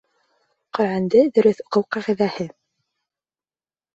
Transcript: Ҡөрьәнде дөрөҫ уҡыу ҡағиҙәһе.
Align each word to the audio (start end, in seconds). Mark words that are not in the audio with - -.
Ҡөрьәнде 0.77 1.21
дөрөҫ 1.35 1.61
уҡыу 1.67 1.85
ҡағиҙәһе. 1.95 2.47